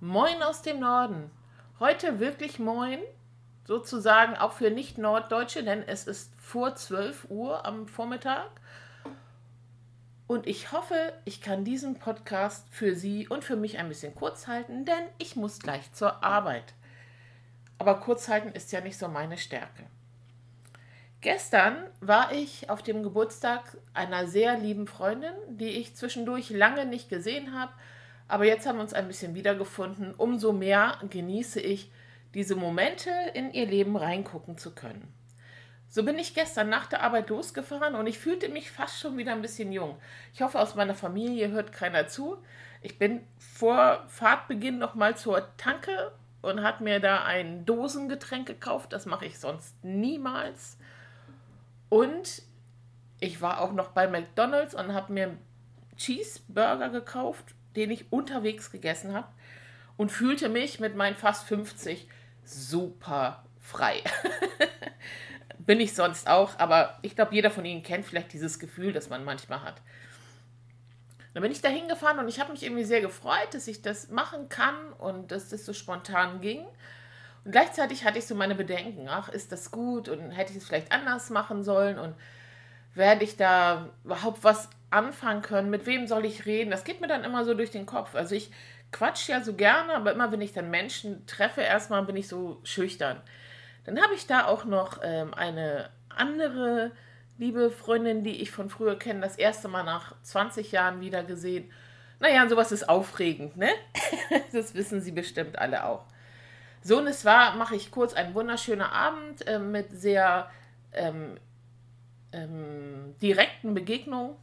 Moin 0.00 0.42
aus 0.42 0.60
dem 0.60 0.80
Norden. 0.80 1.30
Heute 1.80 2.20
wirklich 2.20 2.58
Moin, 2.58 2.98
sozusagen 3.66 4.36
auch 4.36 4.52
für 4.52 4.70
Nicht-Norddeutsche, 4.70 5.64
denn 5.64 5.82
es 5.88 6.06
ist 6.06 6.34
vor 6.38 6.74
12 6.74 7.30
Uhr 7.30 7.64
am 7.64 7.88
Vormittag. 7.88 8.50
Und 10.26 10.46
ich 10.46 10.70
hoffe, 10.70 11.14
ich 11.24 11.40
kann 11.40 11.64
diesen 11.64 11.98
Podcast 11.98 12.66
für 12.70 12.94
Sie 12.94 13.26
und 13.26 13.42
für 13.42 13.56
mich 13.56 13.78
ein 13.78 13.88
bisschen 13.88 14.14
kurz 14.14 14.46
halten, 14.46 14.84
denn 14.84 15.02
ich 15.16 15.34
muss 15.34 15.60
gleich 15.60 15.90
zur 15.94 16.22
Arbeit. 16.22 16.74
Aber 17.78 17.98
kurz 17.98 18.28
halten 18.28 18.50
ist 18.50 18.72
ja 18.72 18.82
nicht 18.82 18.98
so 18.98 19.08
meine 19.08 19.38
Stärke. 19.38 19.84
Gestern 21.22 21.74
war 22.00 22.32
ich 22.32 22.68
auf 22.68 22.82
dem 22.82 23.02
Geburtstag 23.02 23.78
einer 23.94 24.26
sehr 24.26 24.58
lieben 24.58 24.86
Freundin, 24.86 25.32
die 25.48 25.70
ich 25.70 25.96
zwischendurch 25.96 26.50
lange 26.50 26.84
nicht 26.84 27.08
gesehen 27.08 27.58
habe 27.58 27.72
aber 28.28 28.44
jetzt 28.44 28.66
haben 28.66 28.76
wir 28.76 28.82
uns 28.82 28.94
ein 28.94 29.06
bisschen 29.06 29.34
wiedergefunden. 29.34 30.14
Umso 30.14 30.52
mehr 30.52 30.98
genieße 31.08 31.60
ich 31.60 31.90
diese 32.34 32.56
Momente 32.56 33.10
in 33.34 33.52
ihr 33.52 33.66
Leben 33.66 33.96
reingucken 33.96 34.58
zu 34.58 34.74
können. 34.74 35.12
So 35.88 36.02
bin 36.02 36.18
ich 36.18 36.34
gestern 36.34 36.68
nach 36.68 36.86
der 36.86 37.02
Arbeit 37.02 37.30
losgefahren 37.30 37.94
und 37.94 38.06
ich 38.06 38.18
fühlte 38.18 38.48
mich 38.48 38.70
fast 38.70 38.98
schon 38.98 39.16
wieder 39.16 39.32
ein 39.32 39.42
bisschen 39.42 39.72
jung. 39.72 39.96
Ich 40.34 40.42
hoffe, 40.42 40.60
aus 40.60 40.74
meiner 40.74 40.94
Familie 40.94 41.50
hört 41.50 41.72
keiner 41.72 42.08
zu. 42.08 42.38
Ich 42.82 42.98
bin 42.98 43.22
vor 43.38 44.04
Fahrtbeginn 44.08 44.78
noch 44.78 44.94
mal 44.94 45.16
zur 45.16 45.56
Tanke 45.56 46.12
und 46.42 46.62
habe 46.62 46.84
mir 46.84 47.00
da 47.00 47.24
ein 47.24 47.64
Dosengetränk 47.64 48.46
gekauft. 48.46 48.92
Das 48.92 49.06
mache 49.06 49.26
ich 49.26 49.38
sonst 49.38 49.82
niemals. 49.82 50.76
Und 51.88 52.42
ich 53.20 53.40
war 53.40 53.60
auch 53.60 53.72
noch 53.72 53.88
bei 53.90 54.08
McDonald's 54.08 54.74
und 54.74 54.92
habe 54.92 55.12
mir 55.12 55.36
Cheeseburger 55.96 56.90
gekauft 56.90 57.55
den 57.76 57.90
ich 57.90 58.12
unterwegs 58.12 58.70
gegessen 58.70 59.14
habe 59.14 59.28
und 59.96 60.10
fühlte 60.10 60.48
mich 60.48 60.80
mit 60.80 60.96
meinen 60.96 61.16
fast 61.16 61.46
50 61.46 62.08
super 62.44 63.44
frei. 63.60 64.02
Bin 65.58 65.80
ich 65.80 65.94
sonst 65.94 66.28
auch, 66.28 66.58
aber 66.58 66.98
ich 67.02 67.16
glaube, 67.16 67.34
jeder 67.34 67.50
von 67.50 67.64
Ihnen 67.64 67.82
kennt 67.82 68.04
vielleicht 68.04 68.32
dieses 68.32 68.58
Gefühl, 68.58 68.92
das 68.92 69.10
man 69.10 69.24
manchmal 69.24 69.62
hat. 69.62 69.80
Dann 71.34 71.42
bin 71.42 71.52
ich 71.52 71.60
da 71.60 71.68
hingefahren 71.68 72.18
und 72.18 72.28
ich 72.28 72.40
habe 72.40 72.52
mich 72.52 72.62
irgendwie 72.62 72.84
sehr 72.84 73.02
gefreut, 73.02 73.48
dass 73.52 73.68
ich 73.68 73.82
das 73.82 74.08
machen 74.08 74.48
kann 74.48 74.74
und 74.94 75.32
dass 75.32 75.50
das 75.50 75.66
so 75.66 75.74
spontan 75.74 76.40
ging. 76.40 76.64
Und 77.44 77.52
gleichzeitig 77.52 78.04
hatte 78.04 78.18
ich 78.18 78.26
so 78.26 78.34
meine 78.34 78.54
Bedenken, 78.54 79.06
ach, 79.08 79.28
ist 79.28 79.52
das 79.52 79.70
gut 79.70 80.08
und 80.08 80.30
hätte 80.30 80.52
ich 80.52 80.58
es 80.58 80.66
vielleicht 80.66 80.92
anders 80.92 81.28
machen 81.28 81.62
sollen 81.62 81.98
und 81.98 82.14
werde 82.94 83.24
ich 83.24 83.36
da 83.36 83.90
überhaupt 84.02 84.44
was 84.44 84.70
anfangen 84.90 85.42
können? 85.42 85.70
Mit 85.70 85.86
wem 85.86 86.06
soll 86.06 86.24
ich 86.24 86.46
reden? 86.46 86.70
Das 86.70 86.84
geht 86.84 87.00
mir 87.00 87.08
dann 87.08 87.24
immer 87.24 87.44
so 87.44 87.54
durch 87.54 87.70
den 87.70 87.86
Kopf. 87.86 88.14
Also 88.14 88.34
ich 88.34 88.50
quatsch 88.92 89.28
ja 89.28 89.42
so 89.42 89.54
gerne, 89.54 89.94
aber 89.94 90.12
immer 90.12 90.32
wenn 90.32 90.40
ich 90.40 90.52
dann 90.52 90.70
Menschen 90.70 91.26
treffe, 91.26 91.60
erstmal 91.60 92.02
bin 92.04 92.16
ich 92.16 92.28
so 92.28 92.60
schüchtern. 92.64 93.20
Dann 93.84 94.00
habe 94.00 94.14
ich 94.14 94.26
da 94.26 94.46
auch 94.46 94.64
noch 94.64 95.00
ähm, 95.02 95.34
eine 95.34 95.90
andere 96.08 96.92
liebe 97.38 97.70
Freundin, 97.70 98.24
die 98.24 98.42
ich 98.42 98.50
von 98.50 98.70
früher 98.70 98.98
kenne, 98.98 99.20
das 99.20 99.36
erste 99.36 99.68
Mal 99.68 99.84
nach 99.84 100.14
20 100.22 100.72
Jahren 100.72 101.00
wieder 101.00 101.22
gesehen. 101.22 101.70
Naja, 102.18 102.48
sowas 102.48 102.72
ist 102.72 102.88
aufregend, 102.88 103.56
ne? 103.56 103.68
das 104.52 104.74
wissen 104.74 105.00
Sie 105.02 105.12
bestimmt 105.12 105.58
alle 105.58 105.84
auch. 105.84 106.04
So, 106.82 106.98
und 106.98 107.06
es 107.06 107.24
war, 107.24 107.56
mache 107.56 107.76
ich 107.76 107.90
kurz, 107.90 108.14
ein 108.14 108.34
wunderschöner 108.34 108.92
Abend 108.92 109.46
äh, 109.46 109.58
mit 109.58 109.90
sehr 109.90 110.50
ähm, 110.92 111.38
ähm, 112.32 113.14
direkten 113.20 113.74
Begegnungen. 113.74 114.36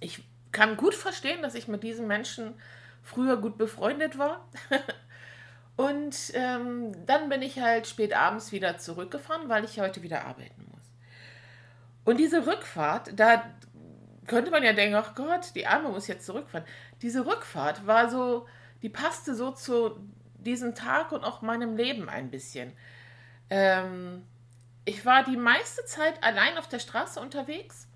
Ich 0.00 0.24
kann 0.52 0.76
gut 0.76 0.94
verstehen, 0.94 1.42
dass 1.42 1.54
ich 1.54 1.68
mit 1.68 1.82
diesen 1.82 2.06
Menschen 2.06 2.54
früher 3.02 3.36
gut 3.36 3.56
befreundet 3.58 4.18
war. 4.18 4.48
Und 5.76 6.16
ähm, 6.34 6.92
dann 7.06 7.28
bin 7.28 7.40
ich 7.42 7.60
halt 7.60 7.86
spät 7.86 8.14
abends 8.14 8.52
wieder 8.52 8.76
zurückgefahren, 8.78 9.48
weil 9.48 9.64
ich 9.64 9.80
heute 9.80 10.02
wieder 10.02 10.26
arbeiten 10.26 10.66
muss. 10.70 10.82
Und 12.04 12.18
diese 12.18 12.46
Rückfahrt, 12.46 13.18
da 13.18 13.44
könnte 14.26 14.50
man 14.50 14.62
ja 14.62 14.72
denken, 14.72 14.96
ach 14.96 15.14
Gott, 15.14 15.54
die 15.54 15.66
Arme 15.66 15.88
muss 15.88 16.06
jetzt 16.06 16.26
zurückfahren. 16.26 16.66
Diese 17.02 17.24
Rückfahrt 17.24 17.86
war 17.86 18.10
so, 18.10 18.46
die 18.82 18.88
passte 18.88 19.34
so 19.34 19.52
zu 19.52 19.98
diesem 20.34 20.74
Tag 20.74 21.12
und 21.12 21.24
auch 21.24 21.42
meinem 21.42 21.76
Leben 21.76 22.08
ein 22.08 22.30
bisschen. 22.30 22.72
Ähm, 23.48 24.26
ich 24.84 25.04
war 25.04 25.24
die 25.24 25.36
meiste 25.36 25.84
Zeit 25.84 26.22
allein 26.22 26.58
auf 26.58 26.68
der 26.68 26.78
Straße 26.78 27.20
unterwegs. 27.20 27.88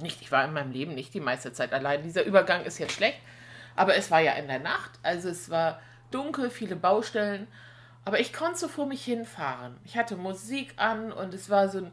Nicht, 0.00 0.20
ich 0.20 0.32
war 0.32 0.44
in 0.44 0.52
meinem 0.52 0.72
Leben 0.72 0.94
nicht 0.94 1.14
die 1.14 1.20
meiste 1.20 1.52
Zeit 1.52 1.72
allein. 1.72 2.02
Dieser 2.02 2.24
Übergang 2.24 2.64
ist 2.64 2.78
jetzt 2.78 2.94
schlecht, 2.94 3.18
aber 3.74 3.96
es 3.96 4.10
war 4.10 4.20
ja 4.20 4.32
in 4.32 4.48
der 4.48 4.58
Nacht, 4.58 4.90
also 5.02 5.28
es 5.28 5.50
war 5.50 5.80
dunkel, 6.10 6.50
viele 6.50 6.76
Baustellen, 6.76 7.46
aber 8.04 8.20
ich 8.20 8.32
konnte 8.32 8.58
so 8.58 8.68
vor 8.68 8.86
mich 8.86 9.04
hinfahren. 9.04 9.76
Ich 9.84 9.96
hatte 9.96 10.16
Musik 10.16 10.74
an 10.76 11.12
und 11.12 11.34
es 11.34 11.50
war 11.50 11.68
so 11.68 11.78
ein 11.78 11.92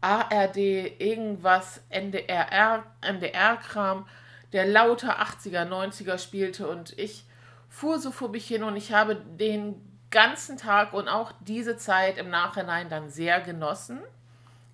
ARD, 0.00 0.56
irgendwas, 1.00 1.80
NDR, 1.88 2.84
NDR-Kram, 3.00 4.06
der 4.52 4.66
lauter 4.66 5.20
80er, 5.20 5.66
90er 5.66 6.18
spielte 6.18 6.68
und 6.68 6.96
ich 6.98 7.24
fuhr 7.68 7.98
so 7.98 8.12
vor 8.12 8.28
mich 8.28 8.46
hin 8.46 8.62
und 8.62 8.76
ich 8.76 8.92
habe 8.92 9.16
den 9.16 9.74
ganzen 10.10 10.56
Tag 10.56 10.92
und 10.92 11.08
auch 11.08 11.32
diese 11.40 11.76
Zeit 11.76 12.18
im 12.18 12.30
Nachhinein 12.30 12.88
dann 12.88 13.10
sehr 13.10 13.40
genossen. 13.40 13.98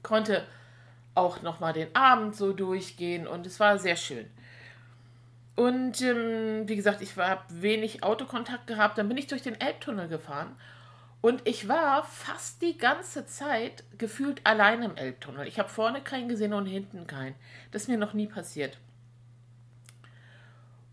Konnte 0.03 0.44
auch 1.20 1.42
nochmal 1.42 1.72
den 1.72 1.94
Abend 1.94 2.34
so 2.34 2.53
durchgehen 2.53 3.26
und 3.26 3.47
es 3.47 3.60
war 3.60 3.78
sehr 3.78 3.97
schön. 3.97 4.28
Und 5.56 6.00
ähm, 6.00 6.66
wie 6.66 6.76
gesagt, 6.76 7.03
ich 7.03 7.16
habe 7.16 7.42
wenig 7.50 8.03
Autokontakt 8.03 8.66
gehabt. 8.66 8.97
Dann 8.97 9.08
bin 9.08 9.19
ich 9.19 9.26
durch 9.26 9.42
den 9.42 9.60
Elbtunnel 9.60 10.08
gefahren 10.08 10.56
und 11.20 11.47
ich 11.47 11.69
war 11.69 12.04
fast 12.04 12.62
die 12.62 12.78
ganze 12.78 13.26
Zeit 13.26 13.84
gefühlt 13.98 14.41
allein 14.44 14.82
im 14.82 14.97
Elbtunnel. 14.97 15.47
Ich 15.47 15.58
habe 15.58 15.69
vorne 15.69 16.00
keinen 16.00 16.28
gesehen 16.28 16.54
und 16.54 16.66
hinten 16.66 17.06
keinen. 17.06 17.34
Das 17.72 17.82
ist 17.82 17.88
mir 17.88 17.98
noch 17.98 18.14
nie 18.14 18.26
passiert. 18.26 18.78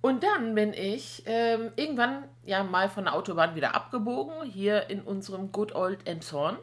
Und 0.02 0.24
dann 0.24 0.54
bin 0.54 0.74
ich 0.74 1.24
ähm, 1.26 1.72
irgendwann 1.76 2.26
ja 2.46 2.64
mal 2.64 2.90
von 2.90 3.06
der 3.06 3.14
Autobahn 3.14 3.56
wieder 3.56 3.74
abgebogen, 3.74 4.44
hier 4.44 4.90
in 4.90 5.02
unserem 5.02 5.52
Good 5.52 5.74
Old 5.76 6.08
Emshorn. 6.08 6.58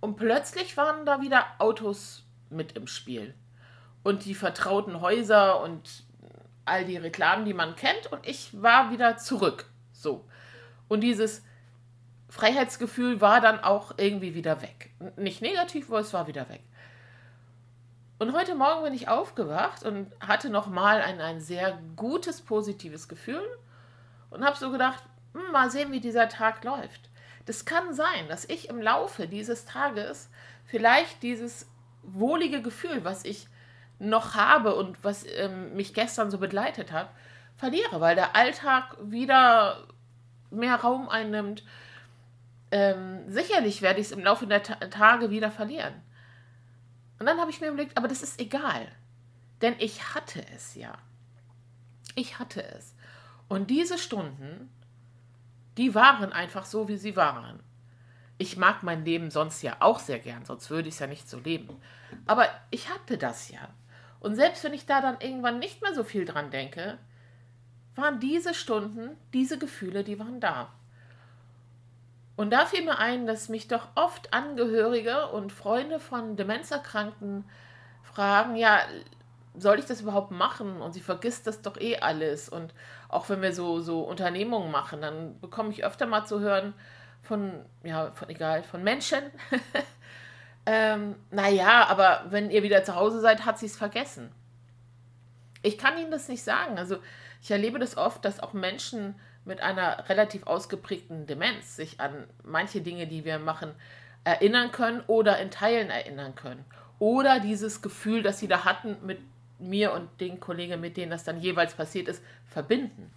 Und 0.00 0.16
plötzlich 0.16 0.76
waren 0.76 1.06
da 1.06 1.20
wieder 1.20 1.46
Autos 1.58 2.21
mit 2.52 2.72
im 2.72 2.86
Spiel. 2.86 3.34
Und 4.02 4.24
die 4.24 4.34
vertrauten 4.34 5.00
Häuser 5.00 5.60
und 5.60 6.04
all 6.64 6.84
die 6.84 6.96
Reklamen, 6.96 7.44
die 7.44 7.54
man 7.54 7.76
kennt. 7.76 8.10
Und 8.10 8.26
ich 8.26 8.60
war 8.60 8.90
wieder 8.90 9.16
zurück. 9.16 9.66
So. 9.92 10.24
Und 10.88 11.00
dieses 11.00 11.42
Freiheitsgefühl 12.28 13.20
war 13.20 13.40
dann 13.40 13.60
auch 13.60 13.94
irgendwie 13.98 14.34
wieder 14.34 14.62
weg. 14.62 14.90
Nicht 15.16 15.42
negativ, 15.42 15.88
aber 15.88 16.00
es 16.00 16.12
war 16.12 16.26
wieder 16.26 16.48
weg. 16.48 16.62
Und 18.18 18.34
heute 18.34 18.54
Morgen 18.54 18.84
bin 18.84 18.94
ich 18.94 19.08
aufgewacht 19.08 19.82
und 19.82 20.12
hatte 20.20 20.48
nochmal 20.48 21.02
ein, 21.02 21.20
ein 21.20 21.40
sehr 21.40 21.78
gutes, 21.96 22.40
positives 22.40 23.08
Gefühl 23.08 23.42
und 24.30 24.44
habe 24.44 24.56
so 24.56 24.70
gedacht, 24.70 25.02
hm, 25.34 25.50
mal 25.50 25.70
sehen, 25.70 25.92
wie 25.92 26.00
dieser 26.00 26.28
Tag 26.28 26.62
läuft. 26.62 27.10
Das 27.46 27.64
kann 27.64 27.94
sein, 27.94 28.28
dass 28.28 28.44
ich 28.44 28.68
im 28.68 28.80
Laufe 28.80 29.26
dieses 29.26 29.64
Tages 29.64 30.30
vielleicht 30.64 31.22
dieses 31.22 31.66
wohlige 32.02 32.62
Gefühl, 32.62 33.04
was 33.04 33.24
ich 33.24 33.48
noch 33.98 34.34
habe 34.34 34.74
und 34.74 35.02
was 35.04 35.24
ähm, 35.26 35.74
mich 35.74 35.94
gestern 35.94 36.30
so 36.30 36.38
begleitet 36.38 36.92
hat, 36.92 37.10
verliere, 37.56 38.00
weil 38.00 38.16
der 38.16 38.34
Alltag 38.34 38.96
wieder 39.00 39.86
mehr 40.50 40.76
Raum 40.76 41.08
einnimmt. 41.08 41.64
Ähm, 42.70 43.30
sicherlich 43.30 43.82
werde 43.82 44.00
ich 44.00 44.06
es 44.06 44.12
im 44.12 44.24
Laufe 44.24 44.46
der 44.46 44.62
Ta 44.62 44.74
Tage 44.74 45.30
wieder 45.30 45.50
verlieren. 45.50 45.94
Und 47.18 47.26
dann 47.26 47.38
habe 47.38 47.50
ich 47.50 47.60
mir 47.60 47.68
überlegt, 47.68 47.96
aber 47.96 48.08
das 48.08 48.22
ist 48.22 48.40
egal. 48.40 48.88
Denn 49.60 49.76
ich 49.78 50.14
hatte 50.14 50.44
es 50.54 50.74
ja. 50.74 50.94
Ich 52.16 52.38
hatte 52.38 52.64
es. 52.64 52.96
Und 53.48 53.70
diese 53.70 53.98
Stunden, 53.98 54.70
die 55.76 55.94
waren 55.94 56.32
einfach 56.32 56.64
so, 56.64 56.88
wie 56.88 56.96
sie 56.96 57.14
waren. 57.14 57.60
Ich 58.38 58.56
mag 58.56 58.82
mein 58.82 59.04
Leben 59.04 59.30
sonst 59.30 59.62
ja 59.62 59.76
auch 59.80 59.98
sehr 59.98 60.18
gern, 60.18 60.44
sonst 60.44 60.70
würde 60.70 60.88
ich 60.88 60.94
es 60.94 61.00
ja 61.00 61.06
nicht 61.06 61.28
so 61.28 61.38
leben. 61.38 61.80
Aber 62.26 62.46
ich 62.70 62.88
hatte 62.90 63.18
das 63.18 63.50
ja. 63.50 63.68
Und 64.20 64.36
selbst 64.36 64.64
wenn 64.64 64.74
ich 64.74 64.86
da 64.86 65.00
dann 65.00 65.20
irgendwann 65.20 65.58
nicht 65.58 65.82
mehr 65.82 65.94
so 65.94 66.04
viel 66.04 66.24
dran 66.24 66.50
denke, 66.50 66.98
waren 67.94 68.20
diese 68.20 68.54
Stunden, 68.54 69.16
diese 69.32 69.58
Gefühle, 69.58 70.04
die 70.04 70.18
waren 70.18 70.40
da. 70.40 70.72
Und 72.36 72.50
da 72.50 72.64
fiel 72.66 72.84
mir 72.84 72.98
ein, 72.98 73.26
dass 73.26 73.48
mich 73.48 73.68
doch 73.68 73.88
oft 73.94 74.32
Angehörige 74.32 75.28
und 75.28 75.52
Freunde 75.52 76.00
von 76.00 76.36
Demenzerkrankten 76.36 77.44
fragen, 78.02 78.56
ja, 78.56 78.80
soll 79.54 79.78
ich 79.78 79.84
das 79.84 80.00
überhaupt 80.00 80.30
machen? 80.30 80.80
Und 80.80 80.92
sie 80.92 81.00
vergisst 81.00 81.46
das 81.46 81.60
doch 81.60 81.76
eh 81.76 81.98
alles. 81.98 82.48
Und 82.48 82.72
auch 83.08 83.28
wenn 83.28 83.42
wir 83.42 83.52
so, 83.52 83.80
so 83.80 84.00
Unternehmungen 84.02 84.70
machen, 84.70 85.02
dann 85.02 85.38
bekomme 85.40 85.70
ich 85.70 85.84
öfter 85.84 86.06
mal 86.06 86.24
zu 86.24 86.40
hören 86.40 86.74
von, 87.22 87.64
ja, 87.84 88.10
von 88.10 88.28
egal, 88.28 88.62
von 88.64 88.82
Menschen. 88.82 89.22
ähm, 90.66 91.16
naja, 91.30 91.86
aber 91.86 92.26
wenn 92.30 92.50
ihr 92.50 92.62
wieder 92.62 92.84
zu 92.84 92.94
Hause 92.96 93.20
seid, 93.20 93.46
hat 93.46 93.58
sie 93.58 93.66
es 93.66 93.76
vergessen. 93.76 94.30
Ich 95.62 95.78
kann 95.78 95.96
Ihnen 95.96 96.10
das 96.10 96.28
nicht 96.28 96.42
sagen. 96.42 96.76
Also 96.76 96.98
ich 97.40 97.50
erlebe 97.50 97.78
das 97.78 97.96
oft, 97.96 98.24
dass 98.24 98.40
auch 98.40 98.52
Menschen 98.52 99.14
mit 99.44 99.60
einer 99.60 100.08
relativ 100.08 100.46
ausgeprägten 100.46 101.26
Demenz 101.26 101.76
sich 101.76 102.00
an 102.00 102.26
manche 102.44 102.80
Dinge, 102.80 103.06
die 103.06 103.24
wir 103.24 103.38
machen, 103.38 103.72
erinnern 104.24 104.70
können 104.72 105.02
oder 105.06 105.38
in 105.38 105.50
Teilen 105.50 105.90
erinnern 105.90 106.34
können. 106.34 106.64
Oder 106.98 107.40
dieses 107.40 107.82
Gefühl, 107.82 108.22
das 108.22 108.38
sie 108.38 108.48
da 108.48 108.64
hatten, 108.64 108.96
mit 109.04 109.18
mir 109.58 109.92
und 109.92 110.08
den 110.20 110.40
Kollegen, 110.40 110.80
mit 110.80 110.96
denen 110.96 111.10
das 111.10 111.24
dann 111.24 111.40
jeweils 111.40 111.74
passiert 111.74 112.08
ist, 112.08 112.22
verbinden. 112.46 113.12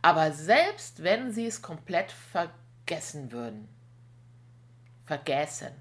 Aber 0.00 0.32
selbst 0.32 1.02
wenn 1.02 1.32
sie 1.32 1.46
es 1.46 1.60
komplett 1.60 2.12
vergessen 2.12 2.67
würden, 3.32 3.68
vergessen, 5.04 5.72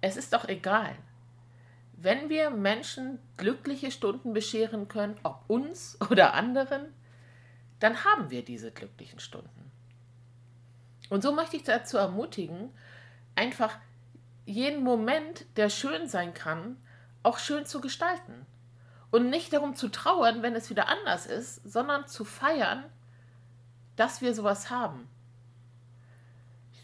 es 0.00 0.16
ist 0.16 0.32
doch 0.32 0.46
egal. 0.48 0.94
Wenn 1.96 2.28
wir 2.28 2.50
Menschen 2.50 3.20
glückliche 3.36 3.90
Stunden 3.90 4.32
bescheren 4.32 4.88
können, 4.88 5.18
ob 5.22 5.44
uns 5.48 5.96
oder 6.10 6.34
anderen, 6.34 6.92
dann 7.78 8.04
haben 8.04 8.30
wir 8.30 8.44
diese 8.44 8.72
glücklichen 8.72 9.20
Stunden. 9.20 9.70
Und 11.08 11.22
so 11.22 11.32
möchte 11.32 11.56
ich 11.56 11.62
dazu 11.62 11.96
ermutigen, 11.96 12.70
einfach 13.34 13.76
jeden 14.44 14.82
Moment, 14.82 15.46
der 15.56 15.70
schön 15.70 16.08
sein 16.08 16.34
kann, 16.34 16.76
auch 17.22 17.38
schön 17.38 17.64
zu 17.64 17.80
gestalten. 17.80 18.46
Und 19.10 19.30
nicht 19.30 19.52
darum 19.52 19.76
zu 19.76 19.88
trauern, 19.88 20.42
wenn 20.42 20.56
es 20.56 20.70
wieder 20.70 20.88
anders 20.88 21.26
ist, 21.26 21.56
sondern 21.64 22.08
zu 22.08 22.24
feiern, 22.24 22.84
dass 23.94 24.20
wir 24.20 24.34
sowas 24.34 24.70
haben. 24.70 25.06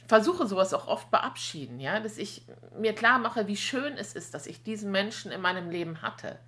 Versuche 0.09 0.47
sowas 0.47 0.73
auch 0.73 0.89
oft 0.89 1.11
beabschieden, 1.11 1.81
ja, 1.81 2.01
dass 2.01 2.17
ich 2.17 2.47
mir 2.79 2.95
klar 2.95 3.19
mache, 3.19 3.47
wie 3.47 3.59
schön 3.59 3.99
es 3.99 4.15
ist, 4.15 4.33
dass 4.33 4.47
ich 4.47 4.63
diesen 4.63 4.91
Menschen 4.91 5.31
in 5.31 5.43
meinem 5.43 5.71
Leben 5.71 6.01
hatte. 6.01 6.39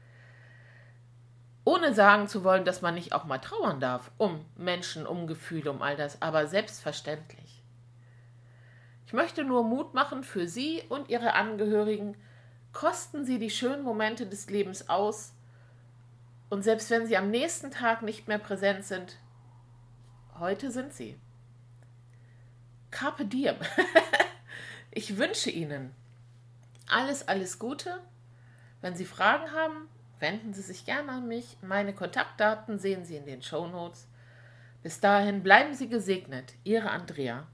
Ohne 1.66 1.92
sagen 1.92 2.26
zu 2.26 2.42
wollen, 2.42 2.64
dass 2.64 2.80
man 2.80 2.94
nicht 2.94 3.12
auch 3.12 3.24
mal 3.24 3.36
trauern 3.36 3.78
darf, 3.78 4.10
um 4.16 4.46
Menschen, 4.56 5.06
um 5.06 5.26
Gefühle, 5.26 5.70
um 5.70 5.82
all 5.82 5.94
das, 5.94 6.22
aber 6.22 6.46
selbstverständlich. 6.46 7.62
Ich 9.06 9.12
möchte 9.12 9.44
nur 9.44 9.62
Mut 9.62 9.92
machen 9.92 10.24
für 10.24 10.48
Sie 10.48 10.82
und 10.88 11.10
Ihre 11.10 11.34
Angehörigen, 11.34 12.16
kosten 12.72 13.26
Sie 13.26 13.38
die 13.38 13.50
schönen 13.50 13.82
Momente 13.82 14.24
des 14.24 14.48
Lebens 14.48 14.88
aus 14.88 15.34
und 16.48 16.62
selbst 16.62 16.88
wenn 16.88 17.06
Sie 17.06 17.18
am 17.18 17.30
nächsten 17.30 17.70
Tag 17.70 18.00
nicht 18.00 18.26
mehr 18.26 18.38
präsent 18.38 18.86
sind, 18.86 19.18
heute 20.38 20.70
sind 20.70 20.94
Sie. 20.94 21.20
Carpe 22.90 23.24
diem. 23.24 23.56
ich 24.90 25.16
wünsche 25.16 25.50
Ihnen 25.50 25.94
alles, 26.90 27.26
alles 27.28 27.58
Gute. 27.58 28.00
Wenn 28.80 28.96
Sie 28.96 29.04
Fragen 29.04 29.52
haben, 29.52 29.88
wenden 30.18 30.52
Sie 30.52 30.62
sich 30.62 30.84
gerne 30.84 31.12
an 31.12 31.28
mich. 31.28 31.56
Meine 31.62 31.94
Kontaktdaten 31.94 32.78
sehen 32.78 33.04
Sie 33.04 33.16
in 33.16 33.26
den 33.26 33.42
Show 33.42 33.66
Notes. 33.66 34.08
Bis 34.82 35.00
dahin 35.00 35.42
bleiben 35.42 35.74
Sie 35.74 35.88
gesegnet. 35.88 36.54
Ihre 36.64 36.90
Andrea. 36.90 37.46